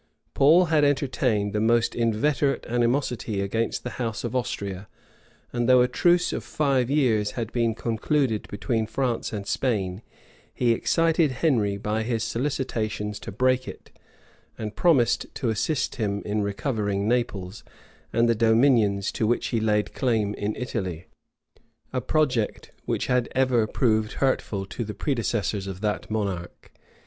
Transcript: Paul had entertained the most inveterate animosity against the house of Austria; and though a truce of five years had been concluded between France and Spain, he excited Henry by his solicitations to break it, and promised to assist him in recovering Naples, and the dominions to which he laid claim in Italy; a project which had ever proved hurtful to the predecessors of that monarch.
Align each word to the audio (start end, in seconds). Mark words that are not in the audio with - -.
Paul 0.33 0.65
had 0.73 0.83
entertained 0.83 1.53
the 1.53 1.59
most 1.59 1.93
inveterate 1.93 2.65
animosity 2.67 3.39
against 3.39 3.83
the 3.83 3.99
house 4.01 4.23
of 4.23 4.35
Austria; 4.35 4.87
and 5.53 5.69
though 5.69 5.81
a 5.83 5.87
truce 5.87 6.33
of 6.33 6.43
five 6.43 6.89
years 6.89 7.33
had 7.33 7.51
been 7.51 7.75
concluded 7.75 8.47
between 8.47 8.87
France 8.87 9.31
and 9.31 9.45
Spain, 9.45 10.01
he 10.51 10.71
excited 10.71 11.29
Henry 11.33 11.77
by 11.77 12.01
his 12.01 12.23
solicitations 12.23 13.19
to 13.19 13.31
break 13.31 13.67
it, 13.67 13.91
and 14.57 14.75
promised 14.75 15.27
to 15.35 15.49
assist 15.49 15.97
him 15.97 16.23
in 16.25 16.41
recovering 16.41 17.07
Naples, 17.07 17.63
and 18.11 18.27
the 18.27 18.33
dominions 18.33 19.11
to 19.11 19.27
which 19.27 19.49
he 19.49 19.59
laid 19.59 19.93
claim 19.93 20.33
in 20.33 20.55
Italy; 20.55 21.05
a 21.93 22.01
project 22.01 22.71
which 22.85 23.05
had 23.05 23.29
ever 23.35 23.67
proved 23.67 24.13
hurtful 24.13 24.65
to 24.65 24.83
the 24.83 24.95
predecessors 24.95 25.67
of 25.67 25.81
that 25.81 26.09
monarch. 26.09 26.71